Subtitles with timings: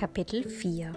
[0.00, 0.94] Kapitel 4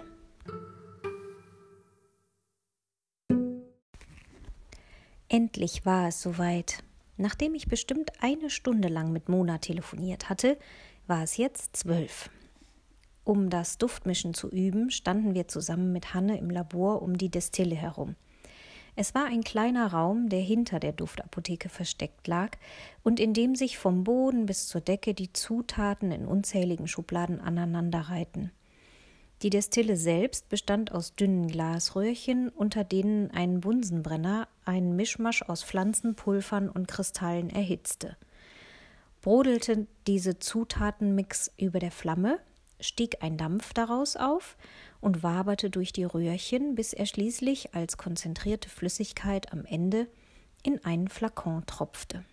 [5.28, 6.78] Endlich war es soweit.
[7.18, 10.56] Nachdem ich bestimmt eine Stunde lang mit Mona telefoniert hatte,
[11.06, 12.30] war es jetzt zwölf.
[13.24, 17.76] Um das Duftmischen zu üben, standen wir zusammen mit Hanne im Labor um die Destille
[17.76, 18.16] herum.
[18.96, 22.52] Es war ein kleiner Raum, der hinter der Duftapotheke versteckt lag
[23.02, 28.50] und in dem sich vom Boden bis zur Decke die Zutaten in unzähligen Schubladen aneinanderreihten.
[29.44, 36.70] Die Destille selbst bestand aus dünnen Glasröhrchen, unter denen ein Bunsenbrenner einen Mischmasch aus Pflanzenpulvern
[36.70, 38.16] und Kristallen erhitzte.
[39.20, 42.38] Brodelte diese Zutatenmix über der Flamme,
[42.80, 44.56] stieg ein Dampf daraus auf
[45.02, 50.06] und waberte durch die Röhrchen, bis er schließlich als konzentrierte Flüssigkeit am Ende
[50.62, 52.24] in einen Flakon tropfte.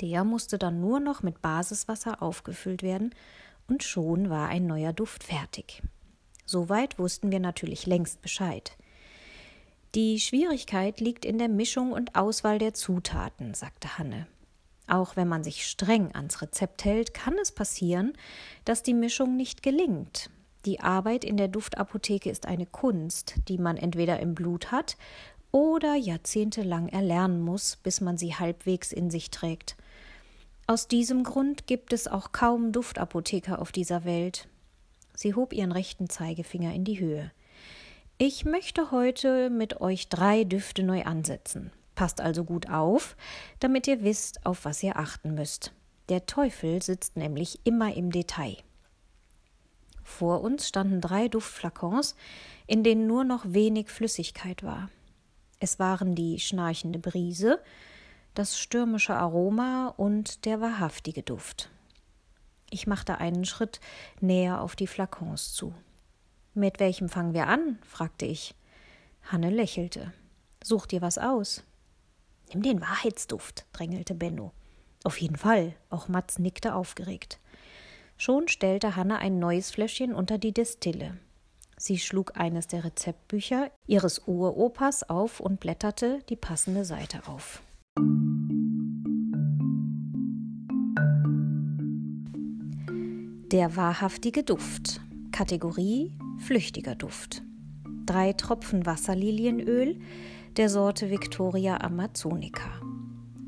[0.00, 3.14] Der musste dann nur noch mit Basiswasser aufgefüllt werden,
[3.68, 5.82] und schon war ein neuer Duft fertig.
[6.46, 8.76] Soweit wussten wir natürlich längst Bescheid.
[9.94, 14.26] Die Schwierigkeit liegt in der Mischung und Auswahl der Zutaten, sagte Hanne.
[14.86, 18.12] Auch wenn man sich streng ans Rezept hält, kann es passieren,
[18.64, 20.30] dass die Mischung nicht gelingt.
[20.66, 24.96] Die Arbeit in der Duftapotheke ist eine Kunst, die man entweder im Blut hat
[25.52, 29.76] oder jahrzehntelang erlernen muss, bis man sie halbwegs in sich trägt.
[30.66, 34.48] Aus diesem Grund gibt es auch kaum Duftapotheker auf dieser Welt.
[35.14, 37.30] Sie hob ihren rechten Zeigefinger in die Höhe.
[38.16, 41.70] Ich möchte heute mit euch drei Düfte neu ansetzen.
[41.94, 43.14] Passt also gut auf,
[43.60, 45.72] damit ihr wisst, auf was ihr achten müsst.
[46.08, 48.56] Der Teufel sitzt nämlich immer im Detail.
[50.02, 52.14] Vor uns standen drei Duftflakons,
[52.66, 54.88] in denen nur noch wenig Flüssigkeit war.
[55.60, 57.60] Es waren die schnarchende Brise,
[58.34, 61.70] das stürmische Aroma und der wahrhaftige Duft.
[62.70, 63.80] Ich machte einen Schritt
[64.20, 65.72] näher auf die Flakons zu.
[66.54, 67.78] Mit welchem fangen wir an?
[67.84, 68.54] fragte ich.
[69.22, 70.12] Hanne lächelte.
[70.62, 71.62] Such dir was aus.
[72.52, 74.52] Nimm den Wahrheitsduft, drängelte Benno.
[75.04, 75.74] Auf jeden Fall.
[75.90, 77.38] Auch Mats nickte aufgeregt.
[78.16, 81.18] Schon stellte Hanne ein neues Fläschchen unter die Destille.
[81.76, 87.62] Sie schlug eines der Rezeptbücher ihres Uropas auf und blätterte die passende Seite auf.
[93.54, 95.00] Der wahrhaftige Duft.
[95.30, 97.44] Kategorie flüchtiger Duft.
[98.04, 100.00] Drei Tropfen Wasserlilienöl,
[100.56, 102.68] der Sorte Victoria Amazonica.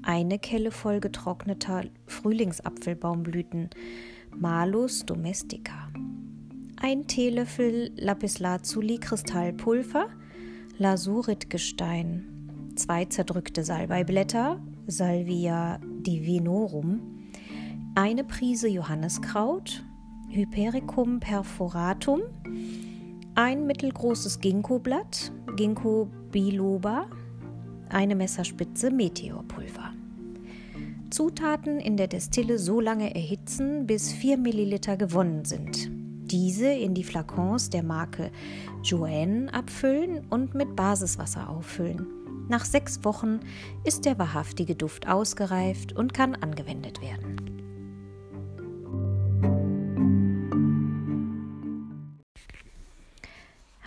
[0.04, 3.70] Eine Kelle voll getrockneter Frühlingsapfelbaumblüten,
[4.30, 5.90] Malus domestica.
[6.76, 10.06] Ein Teelöffel Lapislazuli Kristallpulver,
[10.78, 12.72] Lasuritgestein.
[12.76, 17.00] Zwei zerdrückte Salbeiblätter, Salvia divinorum.
[17.96, 19.82] Eine Prise Johanniskraut,
[20.28, 22.22] Hypericum perforatum
[23.36, 27.06] ein mittelgroßes Ginkgoblatt, Ginkgo biloba,
[27.90, 29.92] eine Messerspitze Meteorpulver.
[31.10, 35.90] Zutaten in der Destille so lange erhitzen, bis 4 Milliliter gewonnen sind.
[36.30, 38.30] Diese in die Flakons der Marke
[38.82, 42.06] Joanne abfüllen und mit Basiswasser auffüllen.
[42.48, 43.40] Nach sechs Wochen
[43.84, 47.55] ist der wahrhaftige Duft ausgereift und kann angewendet werden.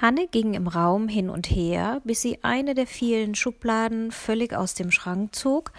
[0.02, 4.74] Hanne ging im Raum hin und her, bis sie eine der vielen Schubladen völlig aus
[4.74, 5.74] dem Schrank zog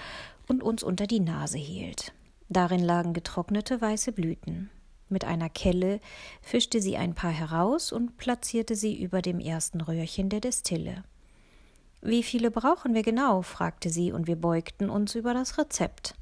[0.47, 2.13] und uns unter die Nase hielt.
[2.51, 4.69] Darin lagen getrocknete weiße Blüten.
[5.09, 6.01] Mit einer Kelle
[6.43, 11.03] fischte sie ein paar heraus und platzierte sie über dem ersten Röhrchen der Destille.
[12.03, 13.41] Wie viele brauchen wir genau?
[13.41, 16.15] fragte sie, und wir beugten uns über das Rezept.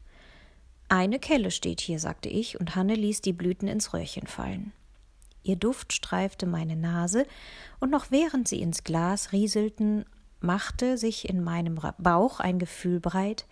[0.89, 4.73] Eine Kelle steht hier, sagte ich, und Hanne ließ die Blüten ins Röhrchen fallen.
[5.43, 7.26] Ihr Duft streifte meine Nase,
[7.81, 10.04] und noch während sie ins Glas rieselten,
[10.41, 13.47] machte sich in meinem Bauch ein Gefühl breit,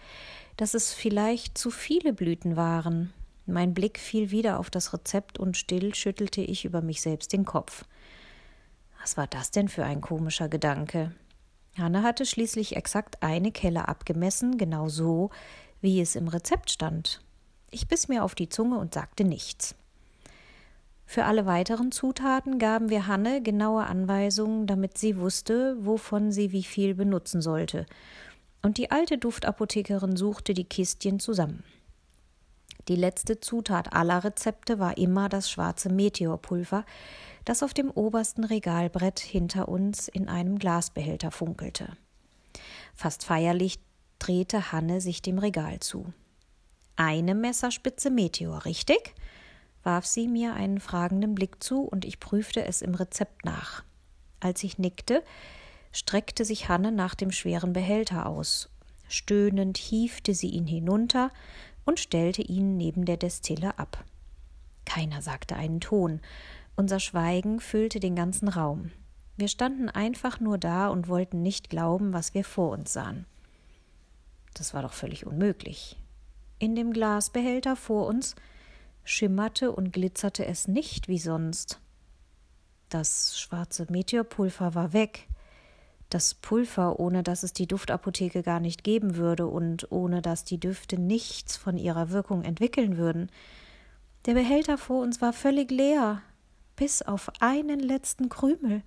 [0.57, 3.13] dass es vielleicht zu viele Blüten waren.
[3.47, 7.45] Mein Blick fiel wieder auf das Rezept und still schüttelte ich über mich selbst den
[7.45, 7.85] Kopf.
[9.01, 11.13] Was war das denn für ein komischer Gedanke?
[11.79, 15.31] Hanne hatte schließlich exakt eine Kelle abgemessen, genau so,
[15.81, 17.21] wie es im Rezept stand.
[17.71, 19.77] Ich biss mir auf die Zunge und sagte nichts.
[21.07, 26.65] Für alle weiteren Zutaten gaben wir Hanne genaue Anweisungen, damit sie wusste, wovon sie wie
[26.65, 27.87] viel benutzen sollte.
[28.61, 31.63] Und die alte Duftapothekerin suchte die Kistchen zusammen.
[32.89, 36.85] Die letzte Zutat aller Rezepte war immer das schwarze Meteorpulver,
[37.45, 41.97] das auf dem obersten Regalbrett hinter uns in einem Glasbehälter funkelte.
[42.95, 43.79] Fast feierlich
[44.19, 46.13] drehte Hanne sich dem Regal zu.
[46.97, 49.15] Eine Messerspitze Meteor, richtig?
[49.87, 53.85] Warf sie mir einen fragenden Blick zu und ich prüfte es im Rezept nach.
[54.41, 55.23] Als ich nickte,
[55.93, 58.69] streckte sich Hanne nach dem schweren Behälter aus.
[59.09, 61.31] Stöhnend hiefte sie ihn hinunter
[61.87, 64.05] und stellte ihn neben der Destille ab.
[64.85, 66.21] Keiner sagte einen Ton.
[66.75, 68.91] Unser Schweigen füllte den ganzen Raum.
[69.37, 73.27] Wir standen einfach nur da und wollten nicht glauben, was wir vor uns sahen.
[74.55, 75.97] Das war doch völlig unmöglich.
[76.59, 78.35] In dem Glasbehälter vor uns
[79.07, 81.81] schimmerte und glitzerte es nicht wie sonst.
[82.89, 85.29] Das schwarze Meteorpulver war weg.
[86.11, 90.61] Das Pulver, ohne dass es die Duftapotheke gar nicht geben würde und ohne dass die
[90.61, 93.31] Düfte nichts von ihrer Wirkung entwickeln würden.
[94.27, 96.23] Der Behälter vor uns war völlig leer,
[96.77, 98.83] bis auf einen letzten Krümel.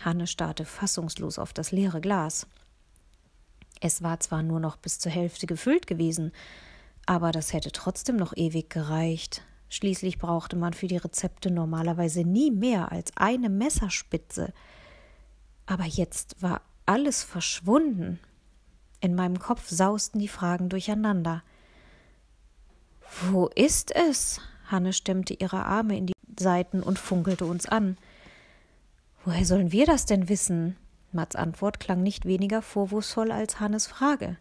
[0.00, 2.46] Hanne starrte fassungslos auf das leere Glas.
[3.80, 6.32] Es war zwar nur noch bis zur Hälfte gefüllt gewesen,
[7.06, 9.42] aber das hätte trotzdem noch ewig gereicht.
[9.68, 14.52] Schließlich brauchte man für die Rezepte normalerweise nie mehr als eine Messerspitze.
[15.66, 18.20] Aber jetzt war alles verschwunden.
[19.00, 21.42] In meinem Kopf sausten die Fragen durcheinander.
[23.22, 24.40] Wo ist es?
[24.66, 27.96] Hanne stemmte ihre Arme in die Seiten und funkelte uns an.
[29.24, 30.76] Woher sollen wir das denn wissen?
[31.12, 34.36] Mats Antwort klang nicht weniger vorwurfsvoll als Hannes Frage.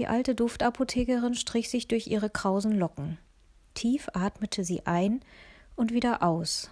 [0.00, 3.18] Die alte Duftapothekerin strich sich durch ihre krausen Locken.
[3.74, 5.20] Tief atmete sie ein
[5.76, 6.70] und wieder aus.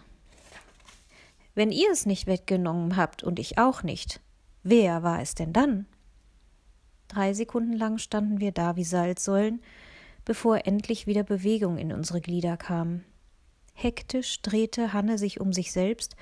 [1.54, 4.22] Wenn ihr es nicht weggenommen habt und ich auch nicht,
[4.62, 5.84] wer war es denn dann?
[7.08, 9.60] Drei Sekunden lang standen wir da wie Salzsäulen,
[10.24, 13.04] bevor endlich wieder Bewegung in unsere Glieder kam.
[13.74, 16.16] Hektisch drehte Hanne sich um sich selbst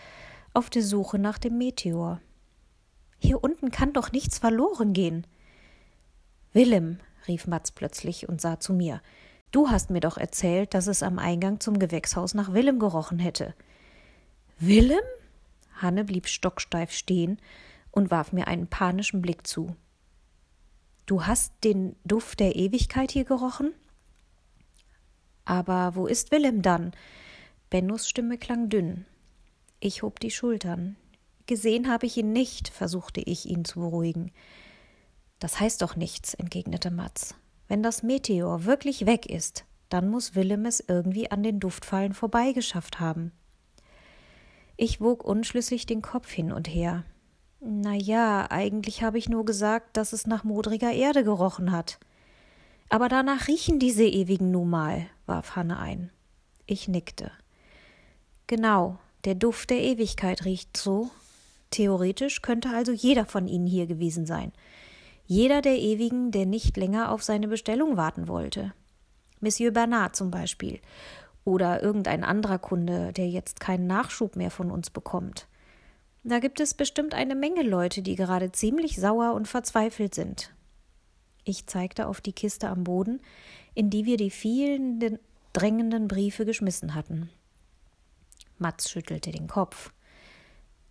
[0.54, 2.20] auf der Suche nach dem Meteor.
[3.20, 5.24] Hier unten kann doch nichts verloren gehen.
[6.56, 9.02] Willem, rief Matz plötzlich und sah zu mir.
[9.50, 13.54] Du hast mir doch erzählt, dass es am Eingang zum Gewächshaus nach Willem gerochen hätte.
[14.58, 15.04] Willem?
[15.74, 17.38] Hanne blieb stocksteif stehen
[17.90, 19.76] und warf mir einen panischen Blick zu.
[21.04, 23.74] Du hast den Duft der Ewigkeit hier gerochen?
[25.44, 26.92] Aber wo ist Willem dann?
[27.68, 29.04] Bennos Stimme klang dünn.
[29.78, 30.96] Ich hob die Schultern.
[31.44, 34.32] Gesehen habe ich ihn nicht, versuchte ich ihn zu beruhigen.
[35.38, 37.34] Das heißt doch nichts, entgegnete Matz.
[37.68, 43.00] Wenn das Meteor wirklich weg ist, dann muss Willem es irgendwie an den Duftfallen vorbeigeschafft
[43.00, 43.32] haben.
[44.76, 47.04] Ich wog unschlüssig den Kopf hin und her.
[47.60, 51.98] Na ja, eigentlich habe ich nur gesagt, dass es nach modriger Erde gerochen hat.
[52.88, 56.10] Aber danach riechen diese ewigen nun mal, warf Hanne ein.
[56.66, 57.32] Ich nickte.
[58.46, 61.10] Genau, der Duft der Ewigkeit riecht so.
[61.70, 64.52] Theoretisch könnte also jeder von ihnen hier gewesen sein.
[65.26, 68.72] Jeder der Ewigen, der nicht länger auf seine Bestellung warten wollte.
[69.40, 70.80] Monsieur Bernard zum Beispiel
[71.44, 75.46] oder irgendein anderer Kunde, der jetzt keinen Nachschub mehr von uns bekommt.
[76.24, 80.52] Da gibt es bestimmt eine Menge Leute, die gerade ziemlich sauer und verzweifelt sind.
[81.44, 83.20] Ich zeigte auf die Kiste am Boden,
[83.74, 85.20] in die wir die vielen
[85.52, 87.30] drängenden Briefe geschmissen hatten.
[88.58, 89.92] Matz schüttelte den Kopf.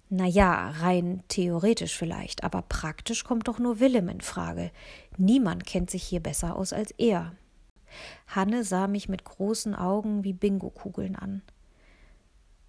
[0.10, 4.72] Na ja, rein theoretisch vielleicht, aber praktisch kommt doch nur Willem in Frage.
[5.18, 7.34] Niemand kennt sich hier besser aus als er.
[8.28, 11.42] Hanne sah mich mit großen Augen wie Bingo-Kugeln an.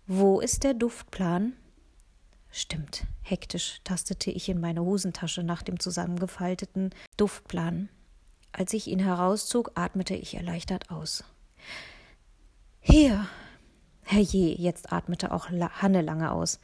[0.07, 1.53] Wo ist der Duftplan?
[2.51, 7.91] Stimmt, hektisch tastete ich in meine Hosentasche nach dem zusammengefalteten Duftplan.
[8.53, 11.25] Als ich ihn herauszog, atmete ich erleichtert aus.
[12.81, 13.27] Hier!
[14.05, 16.61] Herrje, jetzt atmete auch Hanne lange aus.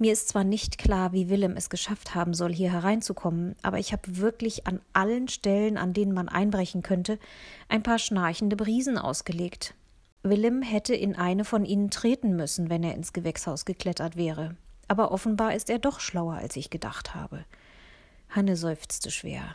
[0.00, 3.92] Mir ist zwar nicht klar, wie Willem es geschafft haben soll, hier hereinzukommen, aber ich
[3.92, 7.18] habe wirklich an allen Stellen, an denen man einbrechen könnte,
[7.68, 9.74] ein paar schnarchende Brisen ausgelegt.
[10.22, 14.56] Willem hätte in eine von ihnen treten müssen, wenn er ins Gewächshaus geklettert wäre.
[14.86, 17.44] Aber offenbar ist er doch schlauer, als ich gedacht habe.
[18.30, 19.54] Hanne seufzte schwer.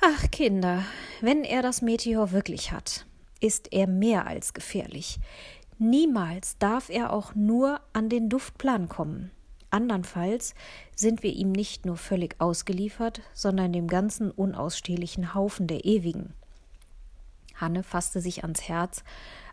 [0.00, 0.84] Ach, Kinder,
[1.20, 3.06] wenn er das Meteor wirklich hat,
[3.40, 5.18] ist er mehr als gefährlich.
[5.78, 9.30] Niemals darf er auch nur an den Duftplan kommen.
[9.70, 10.54] Andernfalls
[10.96, 16.34] sind wir ihm nicht nur völlig ausgeliefert, sondern dem ganzen unausstehlichen Haufen der Ewigen.
[17.54, 19.04] Hanne fasste sich ans Herz,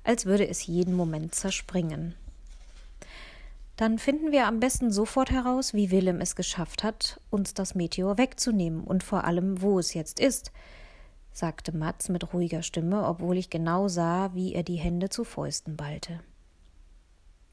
[0.03, 2.15] als würde es jeden Moment zerspringen.
[3.77, 8.17] Dann finden wir am besten sofort heraus, wie Willem es geschafft hat, uns das Meteor
[8.17, 10.51] wegzunehmen und vor allem, wo es jetzt ist,
[11.35, 15.75] sagte Matz mit ruhiger Stimme, obwohl ich genau sah, wie er die Hände zu Fäusten
[15.75, 16.21] ballte.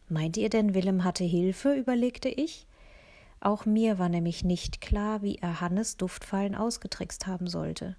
[0.09, 1.75] Meint ihr denn, Willem hatte Hilfe?
[1.75, 2.69] überlegte ich.
[3.41, 7.97] Auch mir war nämlich nicht klar, wie er Hannes Duftfallen ausgetrickst haben sollte.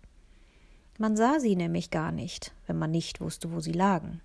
[0.97, 4.21] Man sah sie nämlich gar nicht, wenn man nicht wusste, wo sie lagen.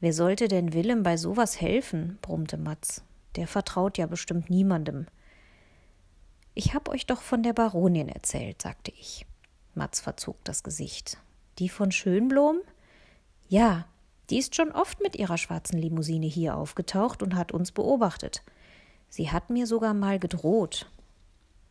[0.00, 2.18] Wer sollte denn Willem bei sowas helfen?
[2.20, 3.04] brummte Matz.
[3.36, 5.06] Der vertraut ja bestimmt niemandem.
[6.54, 9.24] Ich hab euch doch von der Baronin erzählt, sagte ich.
[9.76, 11.18] Matz verzog das Gesicht.
[11.58, 12.58] Die von Schönblom?
[13.48, 13.86] Ja,
[14.30, 18.42] die ist schon oft mit ihrer schwarzen Limousine hier aufgetaucht und hat uns beobachtet.
[19.08, 20.90] Sie hat mir sogar mal gedroht.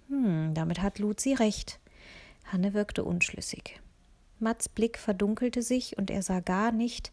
[0.08, 1.80] Hm, damit hat Luzi recht.
[2.46, 3.82] Hanne wirkte unschlüssig.
[4.40, 7.12] Mats Blick verdunkelte sich und er sah gar nicht,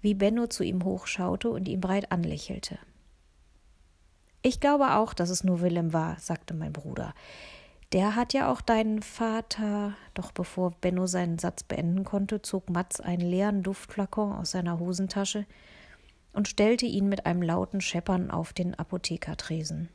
[0.00, 2.78] wie Benno zu ihm hochschaute und ihn breit anlächelte.
[4.42, 7.14] Ich glaube auch, dass es nur Willem war, sagte mein Bruder.
[7.92, 9.94] Der hat ja auch deinen Vater.
[10.14, 15.46] Doch bevor Benno seinen Satz beenden konnte, zog Mats einen leeren Duftflakon aus seiner Hosentasche
[16.32, 19.88] und stellte ihn mit einem lauten Scheppern auf den Apothekertresen.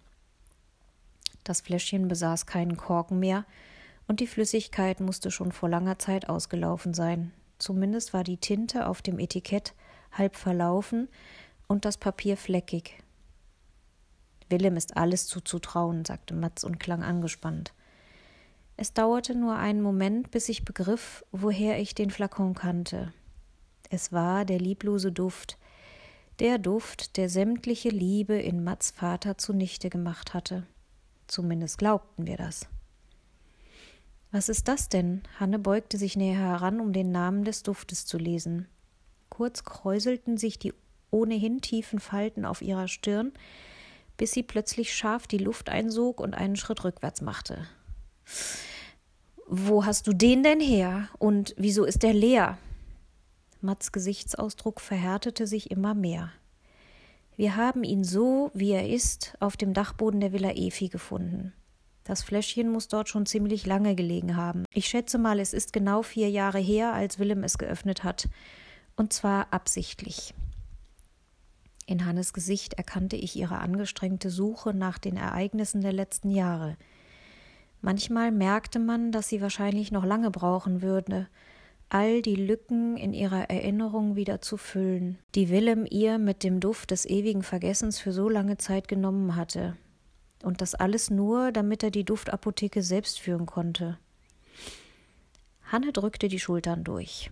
[1.43, 3.45] Das Fläschchen besaß keinen Korken mehr,
[4.07, 7.31] und die Flüssigkeit musste schon vor langer Zeit ausgelaufen sein.
[7.59, 9.73] Zumindest war die Tinte auf dem Etikett
[10.11, 11.07] halb verlaufen
[11.67, 12.97] und das Papier fleckig.
[14.49, 17.73] Willem ist alles zuzutrauen, sagte Matz und klang angespannt.
[18.81, 23.13] Es dauerte nur einen Moment, bis ich begriff, woher ich den Flakon kannte.
[23.91, 25.59] Es war der lieblose Duft,
[26.39, 30.65] der Duft, der sämtliche Liebe in Mats Vater zunichte gemacht hatte.
[31.27, 32.65] Zumindest glaubten wir das.
[34.31, 35.21] Was ist das denn?
[35.39, 38.67] Hanne beugte sich näher heran, um den Namen des Duftes zu lesen.
[39.29, 40.73] Kurz kräuselten sich die
[41.11, 43.31] ohnehin tiefen Falten auf ihrer Stirn,
[44.17, 47.67] bis sie plötzlich scharf die Luft einsog und einen Schritt rückwärts machte.
[49.53, 51.09] Wo hast du den denn her?
[51.19, 52.57] Und wieso ist der leer?
[53.59, 56.31] Mats Gesichtsausdruck verhärtete sich immer mehr.
[57.35, 61.51] Wir haben ihn so, wie er ist, auf dem Dachboden der Villa Efi gefunden.
[62.05, 64.63] Das Fläschchen muss dort schon ziemlich lange gelegen haben.
[64.73, 68.29] Ich schätze mal, es ist genau vier Jahre her, als Willem es geöffnet hat.
[68.95, 70.33] Und zwar absichtlich.
[71.87, 76.77] In Hannes Gesicht erkannte ich ihre angestrengte Suche nach den Ereignissen der letzten Jahre.
[77.81, 81.27] Manchmal merkte man, dass sie wahrscheinlich noch lange brauchen würde,
[81.89, 86.91] all die Lücken in ihrer Erinnerung wieder zu füllen, die Willem ihr mit dem Duft
[86.91, 89.75] des ewigen Vergessens für so lange Zeit genommen hatte.
[90.43, 93.97] Und das alles nur, damit er die Duftapotheke selbst führen konnte.
[95.71, 97.31] Hanne drückte die Schultern durch.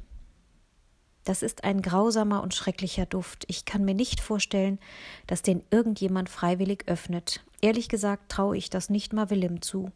[1.25, 3.45] Das ist ein grausamer und schrecklicher Duft.
[3.47, 4.79] Ich kann mir nicht vorstellen,
[5.27, 7.43] dass den irgendjemand freiwillig öffnet.
[7.61, 9.91] Ehrlich gesagt traue ich das nicht mal Willem zu.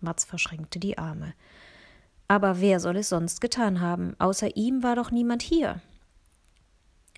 [0.00, 1.34] Mats verschränkte die Arme.
[2.28, 4.14] Aber wer soll es sonst getan haben?
[4.18, 5.80] Außer ihm war doch niemand hier.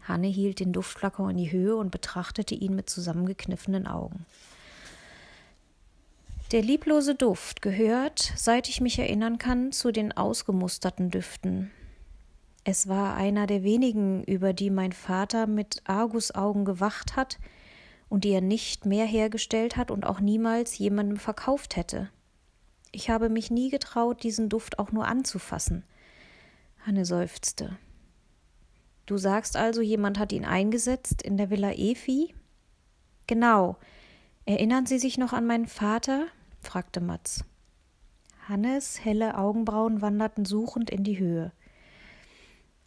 [0.05, 4.27] Hanne hielt den Duftflakon in die Höhe und betrachtete ihn mit zusammengekniffenen Augen.
[6.51, 11.71] Der lieblose Duft gehört, seit ich mich erinnern kann, zu den ausgemusterten Düften.
[12.65, 17.39] Es war einer der wenigen, über die mein Vater mit Argusaugen gewacht hat
[18.09, 22.11] und die er nicht mehr hergestellt hat und auch niemals jemandem verkauft hätte.
[22.93, 25.85] Ich habe mich nie getraut, diesen Duft auch nur anzufassen.
[26.87, 27.79] Hanne seufzte.
[29.07, 32.35] Du sagst also, jemand hat ihn eingesetzt in der Villa Efi?
[33.27, 33.77] Genau.
[34.45, 36.27] Erinnern Sie sich noch an meinen Vater?
[36.61, 37.45] fragte Matz.
[38.49, 41.53] Hannes helle Augenbrauen wanderten suchend in die Höhe.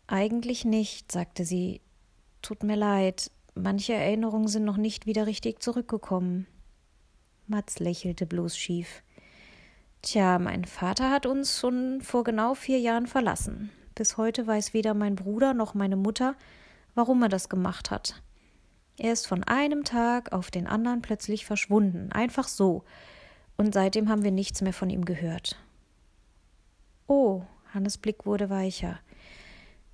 [0.07, 1.81] Eigentlich nicht, sagte sie.
[2.41, 6.45] Tut mir leid, manche Erinnerungen sind noch nicht wieder richtig zurückgekommen.
[7.47, 9.01] Matz lächelte bloß schief.
[10.05, 13.71] Tja, mein Vater hat uns schon vor genau vier Jahren verlassen.
[13.95, 16.35] Bis heute weiß weder mein Bruder noch meine Mutter,
[16.93, 18.21] warum er das gemacht hat.
[18.99, 22.83] Er ist von einem Tag auf den anderen plötzlich verschwunden, einfach so,
[23.57, 25.57] und seitdem haben wir nichts mehr von ihm gehört.
[27.07, 27.41] Oh,
[27.73, 28.99] Hannes Blick wurde weicher.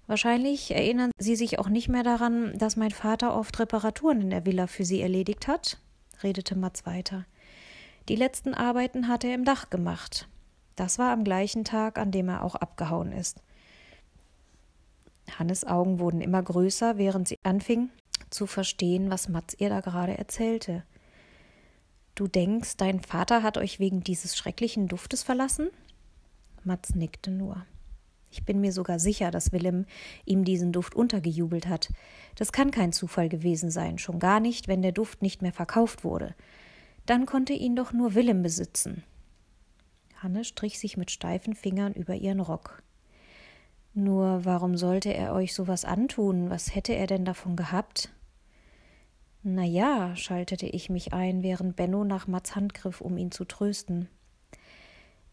[0.08, 4.46] Wahrscheinlich erinnern Sie sich auch nicht mehr daran, dass mein Vater oft Reparaturen in der
[4.46, 5.78] Villa für Sie erledigt hat,
[6.22, 7.26] redete Mats weiter.
[8.10, 10.28] Die letzten Arbeiten hat er im Dach gemacht.
[10.76, 13.42] Das war am gleichen Tag, an dem er auch abgehauen ist.
[15.38, 17.90] Hannes Augen wurden immer größer, während sie anfing
[18.30, 20.84] zu verstehen, was Mats ihr da gerade erzählte.
[22.16, 25.70] Du denkst, dein Vater hat euch wegen dieses schrecklichen Duftes verlassen?
[26.64, 27.66] Mats nickte nur.
[28.30, 29.86] Ich bin mir sogar sicher, dass Willem
[30.26, 31.90] ihm diesen Duft untergejubelt hat.
[32.36, 36.04] Das kann kein Zufall gewesen sein, schon gar nicht, wenn der Duft nicht mehr verkauft
[36.04, 36.34] wurde.
[37.06, 39.04] Dann konnte ihn doch nur Willem besitzen.
[40.18, 42.84] Hanne strich sich mit steifen Fingern über ihren Rock.
[43.94, 46.50] Nur warum sollte er euch sowas antun?
[46.50, 48.12] Was hätte er denn davon gehabt?
[49.44, 53.44] Na ja, schaltete ich mich ein, während Benno nach Mats Hand griff, um ihn zu
[53.44, 54.08] trösten.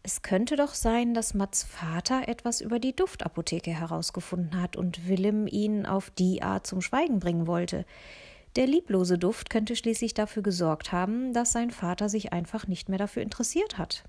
[0.01, 5.45] Es könnte doch sein, dass Mats Vater etwas über die Duftapotheke herausgefunden hat und Willem
[5.45, 7.85] ihn auf die Art zum Schweigen bringen wollte.
[8.55, 12.97] Der lieblose Duft könnte schließlich dafür gesorgt haben, dass sein Vater sich einfach nicht mehr
[12.97, 14.03] dafür interessiert hat.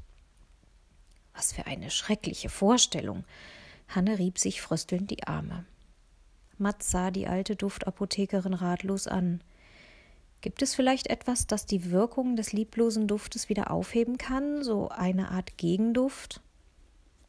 [1.35, 3.25] Was für eine schreckliche Vorstellung.
[3.89, 5.65] Hanne rieb sich fröstelnd die Arme.
[6.59, 9.43] Mats sah die alte Duftapothekerin ratlos an.
[10.41, 15.31] Gibt es vielleicht etwas, das die Wirkung des lieblosen Duftes wieder aufheben kann, so eine
[15.31, 16.41] Art Gegenduft?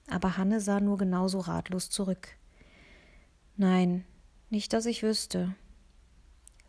[0.10, 2.30] Aber Hanne sah nur genauso ratlos zurück.
[3.58, 4.06] Nein,
[4.50, 5.56] nicht, dass ich wüsste.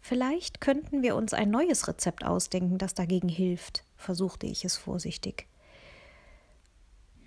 [0.05, 5.47] Vielleicht könnten wir uns ein neues Rezept ausdenken, das dagegen hilft, versuchte ich es vorsichtig.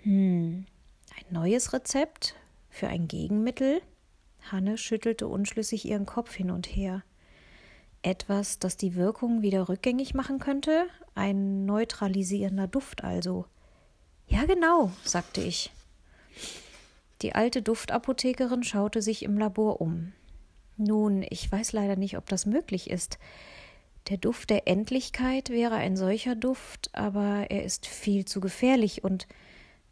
[0.02, 0.66] Hm,
[1.16, 2.36] ein neues Rezept
[2.68, 3.80] für ein Gegenmittel?
[4.52, 7.02] Hanne schüttelte unschlüssig ihren Kopf hin und her.
[8.02, 10.86] Etwas, das die Wirkung wieder rückgängig machen könnte?
[11.14, 13.46] Ein neutralisierender Duft also.
[14.28, 15.72] Ja, genau, sagte ich.
[17.22, 20.12] Die alte Duftapothekerin schaute sich im Labor um.
[20.76, 23.18] Nun, ich weiß leider nicht, ob das möglich ist.
[24.08, 29.26] Der Duft der Endlichkeit wäre ein solcher Duft, aber er ist viel zu gefährlich und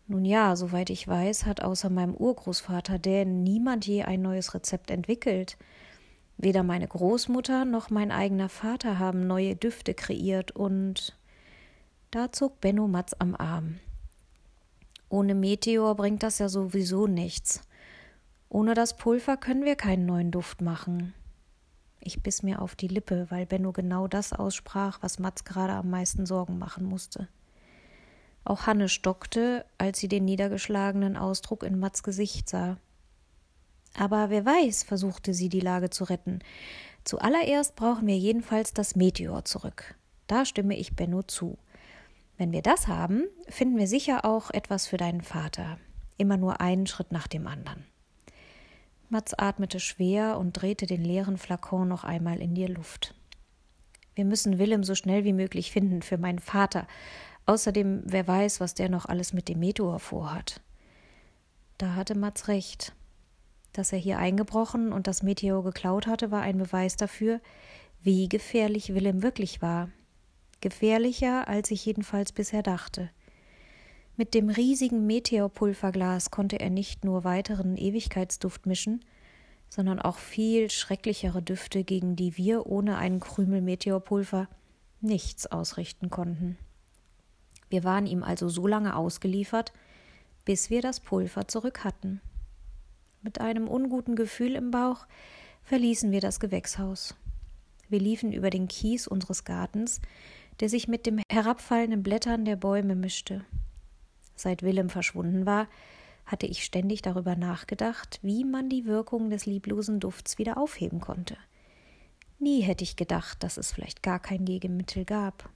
[0.07, 4.91] nun ja, soweit ich weiß, hat außer meinem Urgroßvater Dan niemand je ein neues Rezept
[4.91, 5.57] entwickelt.
[6.37, 11.17] Weder meine Großmutter noch mein eigener Vater haben neue Düfte kreiert und
[12.11, 13.81] da zog Benno Matz am Arm.
[15.09, 17.63] Ohne Meteor bringt das ja sowieso nichts.
[18.55, 21.13] Ohne das Pulver können wir keinen neuen Duft machen.
[21.99, 25.91] Ich biss mir auf die Lippe, weil Benno genau das aussprach, was Matz gerade am
[25.91, 27.27] meisten Sorgen machen musste.
[28.45, 32.77] Auch Hanne stockte, als sie den niedergeschlagenen Ausdruck in Matz Gesicht sah.
[33.99, 36.39] Aber wer weiß, versuchte sie die Lage zu retten.
[37.03, 39.97] Zuallererst brauchen wir jedenfalls das Meteor zurück.
[40.29, 41.59] Da stimme ich Benno zu.
[42.39, 45.77] Wenn wir das haben, finden wir sicher auch etwas für deinen Vater.
[46.19, 47.85] Immer nur einen Schritt nach dem anderen.
[49.15, 53.15] Mats atmete schwer und drehte den leeren Flakon noch einmal in die Luft.
[54.17, 56.89] Wir müssen Willem so schnell wie möglich finden für meinen Vater.
[57.47, 60.61] Außerdem, wer weiß, was der noch alles mit dem Meteor vorhat.
[61.79, 62.93] Da hatte Mats recht.
[63.73, 67.41] Dass er hier eingebrochen und das Meteor geklaut hatte, war ein Beweis dafür,
[68.03, 69.91] wie gefährlich Willem wirklich war.
[70.61, 73.11] Gefährlicher, als ich jedenfalls bisher dachte.
[74.17, 79.05] Mit dem riesigen Meteorpulverglas konnte er nicht nur weiteren Ewigkeitsduft mischen,
[79.69, 84.49] sondern auch viel schrecklichere Düfte, gegen die wir ohne einen Krümel Meteorpulver
[85.01, 86.57] nichts ausrichten konnten.
[87.71, 89.73] Wir waren ihm also so lange ausgeliefert,
[90.45, 92.21] bis wir das Pulver zurück hatten.
[93.21, 95.07] Mit einem unguten Gefühl im Bauch
[95.65, 97.17] verließen wir das Gewächshaus.
[97.89, 100.01] Wir liefen über den Kies unseres Gartens,
[100.61, 103.45] der sich mit dem herabfallenden Blättern der Bäume mischte.
[104.35, 105.69] Seit Willem verschwunden war,
[106.27, 111.37] hatte ich ständig darüber nachgedacht, wie man die Wirkung des lieblosen Dufts wieder aufheben konnte.
[112.39, 115.49] Nie hätte ich gedacht, dass es vielleicht gar kein Gegenmittel gab.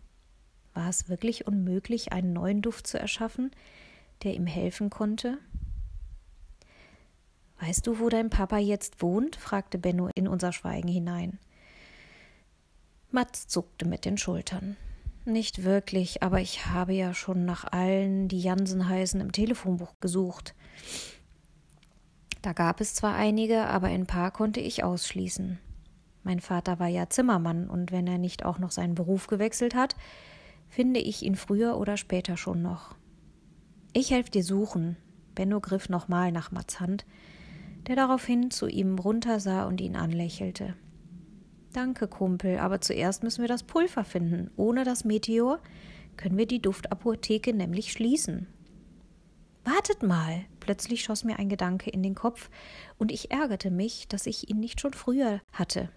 [0.74, 3.50] War es wirklich unmöglich, einen neuen Duft zu erschaffen,
[4.22, 5.38] der ihm helfen konnte?
[7.60, 9.36] Weißt du, wo dein Papa jetzt wohnt?
[9.36, 11.38] fragte Benno in unser Schweigen hinein.
[13.10, 14.76] Mats zuckte mit den Schultern.
[15.28, 20.54] Nicht wirklich, aber ich habe ja schon nach allen, die Jansen heißen, im Telefonbuch gesucht.
[22.40, 25.58] Da gab es zwar einige, aber ein paar konnte ich ausschließen.
[26.22, 29.96] Mein Vater war ja Zimmermann, und wenn er nicht auch noch seinen Beruf gewechselt hat,
[30.66, 32.94] finde ich ihn früher oder später schon noch.
[33.92, 34.96] Ich helfe dir suchen.
[35.34, 37.04] Benno griff nochmal nach Mats Hand,
[37.86, 40.74] der daraufhin zu ihm runtersah und ihn anlächelte.
[41.72, 44.50] Danke, Kumpel, aber zuerst müssen wir das Pulver finden.
[44.57, 45.61] Ohne das Meteor
[46.16, 48.46] können wir die Duftapotheke nämlich schließen.
[49.64, 50.44] Wartet mal!
[50.61, 52.50] Plötzlich schoss mir ein Gedanke in den Kopf,
[52.98, 55.90] und ich ärgerte mich, dass ich ihn nicht schon früher hatte.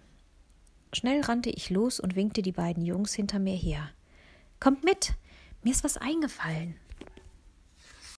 [0.94, 3.88] Schnell rannte ich los und winkte die beiden Jungs hinter mir her.
[4.60, 5.14] Kommt mit!
[5.62, 6.76] Mir ist was eingefallen.